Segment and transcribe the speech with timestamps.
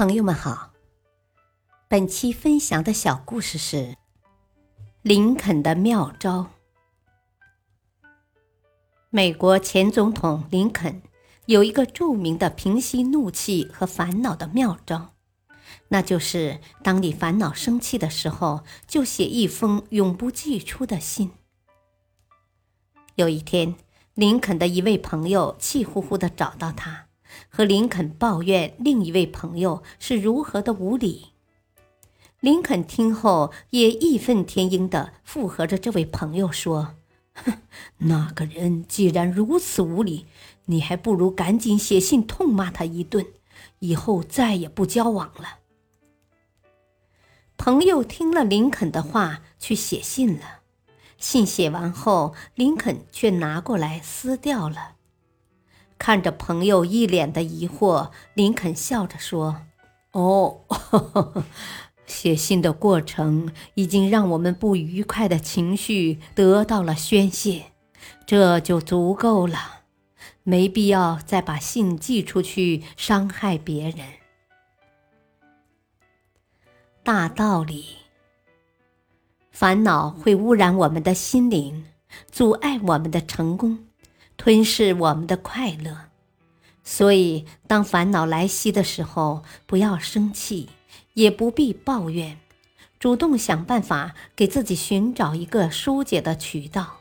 [0.00, 0.72] 朋友们好，
[1.86, 3.98] 本期分享的小故事是
[5.02, 6.46] 林肯的妙招。
[9.10, 11.02] 美国前总统林肯
[11.44, 15.12] 有一个著名的平息怒气和烦恼的妙招，
[15.88, 21.32] 那就是当你烦恼生气的时候，就写一封永不寄出的信。
[23.16, 23.74] 有一天，
[24.14, 27.08] 林肯的一位朋友气呼呼的找到他。
[27.48, 31.28] 和林肯抱怨另一位朋友是如何的无礼，
[32.40, 36.96] 林肯听后也义愤填膺地附和着这位朋友说
[37.34, 37.58] ：“哼，
[37.98, 40.26] 那个人既然如此无礼，
[40.66, 43.26] 你还不如赶紧写信痛骂他一顿，
[43.80, 45.58] 以后再也不交往了。”
[47.58, 50.60] 朋友听了林肯的话，去写信了。
[51.18, 54.94] 信写完后，林肯却拿过来撕掉了。
[56.00, 59.66] 看着朋友一脸的疑惑，林肯笑着说
[60.12, 60.62] ：“哦，
[62.06, 67.66] 写信的过程已经让我们不愉快的情绪得到了宣泄，
[68.24, 69.82] 这就足够了，
[70.42, 73.98] 没必要再把信寄出去伤害别人。”
[77.04, 77.84] 大道理，
[79.50, 81.84] 烦恼会污染我们的心灵，
[82.32, 83.89] 阻碍我们的成功。
[84.40, 86.08] 吞噬我们的快乐，
[86.82, 90.70] 所以当烦恼来袭的时候，不要生气，
[91.12, 92.38] 也不必抱怨，
[92.98, 97.00] 主动想办法给自己寻找一个疏解的渠道，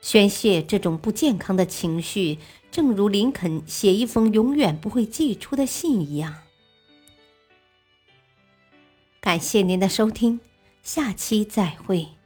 [0.00, 2.38] 宣泄这种不健康的情绪，
[2.70, 6.34] 正如林肯写一封永远不会寄出的信一样。
[9.20, 10.40] 感谢您的收听，
[10.82, 12.17] 下期再会。